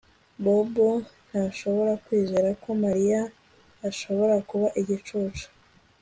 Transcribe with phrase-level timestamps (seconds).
[0.43, 0.89] Bobo
[1.29, 3.21] ntashobora kwizera ko Mariya
[3.89, 5.45] ashobora kuba igicucu